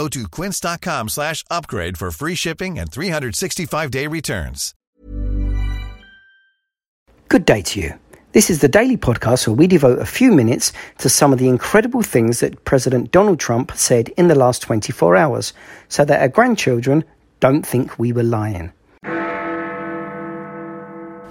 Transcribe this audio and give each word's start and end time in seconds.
Go 0.00 0.08
to 0.08 0.26
quince.com 0.28 1.08
slash 1.10 1.44
upgrade 1.50 1.98
for 1.98 2.10
free 2.10 2.34
shipping 2.34 2.78
and 2.78 2.90
365-day 2.90 4.06
returns. 4.06 4.74
Good 7.28 7.44
day 7.44 7.60
to 7.60 7.80
you. 7.80 7.98
This 8.32 8.48
is 8.48 8.62
the 8.62 8.68
daily 8.68 8.96
podcast 8.96 9.46
where 9.46 9.56
we 9.56 9.66
devote 9.66 9.98
a 9.98 10.06
few 10.06 10.32
minutes 10.32 10.72
to 11.00 11.10
some 11.10 11.34
of 11.34 11.38
the 11.38 11.48
incredible 11.48 12.00
things 12.00 12.40
that 12.40 12.64
President 12.64 13.12
Donald 13.12 13.38
Trump 13.38 13.72
said 13.74 14.08
in 14.16 14.28
the 14.28 14.34
last 14.34 14.62
24 14.62 15.16
hours 15.16 15.52
so 15.88 16.06
that 16.06 16.22
our 16.22 16.28
grandchildren 16.28 17.04
don't 17.40 17.66
think 17.66 17.98
we 17.98 18.10
were 18.10 18.22
lying. 18.22 18.72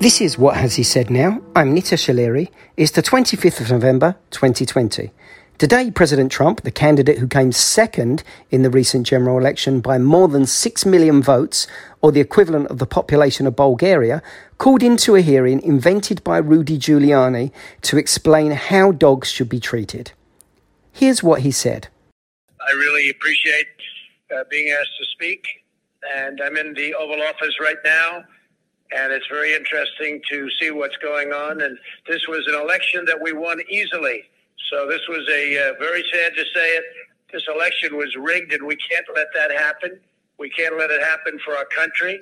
This 0.00 0.20
is 0.20 0.36
What 0.36 0.56
Has 0.56 0.74
He 0.74 0.82
Said 0.82 1.08
Now? 1.08 1.40
I'm 1.54 1.72
Nita 1.72 1.94
Shaleri. 1.94 2.50
It's 2.76 2.90
the 2.90 3.02
25th 3.02 3.60
of 3.60 3.70
November 3.70 4.16
2020. 4.32 5.12
Today, 5.58 5.90
President 5.90 6.30
Trump, 6.30 6.64
the 6.64 6.70
candidate 6.70 7.16
who 7.16 7.26
came 7.26 7.50
second 7.50 8.22
in 8.50 8.60
the 8.60 8.68
recent 8.68 9.06
general 9.06 9.38
election 9.38 9.80
by 9.80 9.96
more 9.96 10.28
than 10.28 10.44
6 10.44 10.84
million 10.84 11.22
votes, 11.22 11.66
or 12.02 12.12
the 12.12 12.20
equivalent 12.20 12.66
of 12.66 12.76
the 12.76 12.84
population 12.84 13.46
of 13.46 13.56
Bulgaria, 13.56 14.22
called 14.58 14.82
into 14.82 15.14
a 15.14 15.22
hearing 15.22 15.62
invented 15.62 16.22
by 16.22 16.36
Rudy 16.36 16.78
Giuliani 16.78 17.52
to 17.80 17.96
explain 17.96 18.50
how 18.50 18.92
dogs 18.92 19.30
should 19.30 19.48
be 19.48 19.58
treated. 19.58 20.12
Here's 20.92 21.22
what 21.22 21.40
he 21.40 21.50
said 21.50 21.88
I 22.60 22.72
really 22.72 23.08
appreciate 23.08 23.66
uh, 24.36 24.44
being 24.50 24.70
asked 24.78 24.98
to 24.98 25.06
speak, 25.06 25.42
and 26.14 26.38
I'm 26.42 26.58
in 26.58 26.74
the 26.74 26.94
Oval 26.94 27.22
Office 27.22 27.54
right 27.62 27.78
now. 27.82 28.24
And 28.94 29.10
it's 29.10 29.26
very 29.26 29.54
interesting 29.54 30.20
to 30.30 30.48
see 30.60 30.70
what's 30.70 30.96
going 30.98 31.32
on. 31.32 31.62
And 31.62 31.76
this 32.06 32.28
was 32.28 32.46
an 32.46 32.54
election 32.54 33.04
that 33.06 33.20
we 33.20 33.32
won 33.32 33.60
easily. 33.68 34.22
So 34.70 34.86
this 34.88 35.00
was 35.08 35.26
a 35.30 35.70
uh, 35.70 35.72
very 35.78 36.04
sad 36.12 36.34
to 36.34 36.44
say 36.54 36.68
it. 36.76 36.84
This 37.32 37.42
election 37.52 37.96
was 37.96 38.14
rigged, 38.16 38.52
and 38.52 38.66
we 38.66 38.76
can't 38.76 39.06
let 39.14 39.28
that 39.34 39.50
happen. 39.50 40.00
We 40.38 40.50
can't 40.50 40.76
let 40.78 40.90
it 40.90 41.02
happen 41.02 41.38
for 41.44 41.56
our 41.56 41.66
country. 41.66 42.20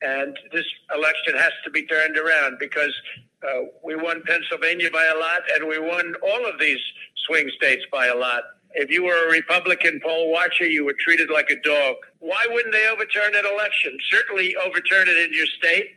And 0.00 0.36
this 0.52 0.64
election 0.94 1.36
has 1.36 1.52
to 1.64 1.70
be 1.70 1.84
turned 1.86 2.16
around 2.16 2.58
because 2.58 2.94
uh, 3.42 3.62
we 3.82 3.96
won 3.96 4.22
Pennsylvania 4.26 4.90
by 4.90 5.04
a 5.14 5.18
lot, 5.18 5.42
and 5.54 5.68
we 5.68 5.78
won 5.78 6.14
all 6.22 6.46
of 6.46 6.58
these 6.60 6.78
swing 7.26 7.50
states 7.56 7.84
by 7.90 8.06
a 8.06 8.14
lot. 8.14 8.42
If 8.74 8.90
you 8.90 9.04
were 9.04 9.28
a 9.28 9.30
Republican 9.30 10.00
poll 10.04 10.30
watcher, 10.30 10.66
you 10.66 10.84
were 10.84 10.94
treated 10.98 11.30
like 11.30 11.50
a 11.50 11.60
dog. 11.62 11.96
Why 12.20 12.46
wouldn't 12.50 12.72
they 12.72 12.86
overturn 12.88 13.34
an 13.34 13.44
election? 13.46 13.96
Certainly 14.10 14.56
overturn 14.56 15.08
it 15.08 15.16
in 15.16 15.32
your 15.32 15.46
state 15.46 15.96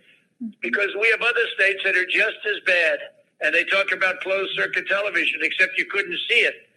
because 0.62 0.90
we 1.00 1.10
have 1.10 1.22
other 1.22 1.46
states 1.56 1.82
that 1.84 1.96
are 1.96 2.06
just 2.06 2.38
as 2.46 2.60
bad. 2.66 3.00
And 3.42 3.54
they 3.56 3.64
talk 3.64 3.92
about 3.92 4.22
closed 4.22 4.56
circuit 4.56 4.88
television, 4.88 5.40
except 5.42 5.78
you 5.78 5.86
couldn't 5.86 6.18
see 6.30 6.42
it 6.42 6.68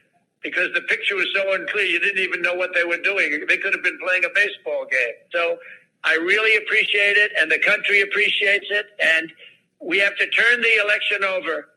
because 0.42 0.72
the 0.74 0.82
picture 0.82 1.16
was 1.16 1.26
so 1.34 1.54
unclear. 1.54 1.84
You 1.84 1.98
didn't 2.00 2.22
even 2.22 2.42
know 2.42 2.54
what 2.54 2.70
they 2.74 2.84
were 2.84 2.98
doing. 2.98 3.44
They 3.48 3.56
could 3.56 3.74
have 3.74 3.82
been 3.82 3.98
playing 3.98 4.24
a 4.24 4.28
baseball 4.34 4.86
game. 4.90 5.14
So 5.32 5.58
I 6.04 6.14
really 6.16 6.56
appreciate 6.62 7.16
it, 7.16 7.32
and 7.38 7.50
the 7.50 7.58
country 7.58 8.02
appreciates 8.02 8.66
it. 8.70 8.86
And 9.00 9.32
we 9.80 9.98
have 9.98 10.16
to 10.16 10.26
turn 10.28 10.62
the 10.62 10.80
election 10.82 11.24
over. 11.24 11.68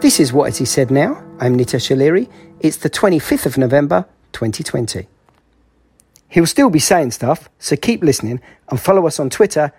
This 0.00 0.20
is 0.20 0.32
What 0.32 0.46
Has 0.46 0.58
He 0.58 0.64
Said 0.64 0.90
Now? 0.90 1.24
I'm 1.40 1.54
Nita 1.54 1.78
Shaleri. 1.78 2.28
It's 2.60 2.76
the 2.78 2.90
25th 2.90 3.46
of 3.46 3.58
November, 3.58 4.06
2020. 4.32 5.06
He'll 6.28 6.46
still 6.46 6.70
be 6.70 6.78
saying 6.78 7.12
stuff, 7.12 7.48
so 7.58 7.76
keep 7.76 8.02
listening 8.02 8.40
and 8.68 8.80
follow 8.80 9.06
us 9.06 9.18
on 9.18 9.30
Twitter 9.30 9.72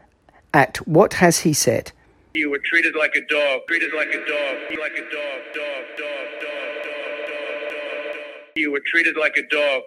at 0.54 0.78
What 0.88 1.14
Has 1.16 1.40
He 1.40 1.54
Said. 1.54 1.92
You 2.38 2.52
were 2.52 2.59
treated 2.64 2.96
like 2.96 3.16
a 3.16 3.22
dog, 3.22 3.62
treated 3.68 3.96
like 3.96 4.09
a 4.09 4.20
dog, 4.20 4.58
like 4.80 4.92
a 4.92 5.02
dog, 5.09 5.42
dog, 5.56 5.86
dog, 5.98 6.28
dog, 6.38 6.70
dog, 6.86 7.25
dog, 7.25 8.14
dog. 8.14 8.16
You 8.56 8.72
were 8.72 8.81
treated 8.86 9.18
like 9.18 9.38
a 9.38 9.48
dog. 9.50 9.81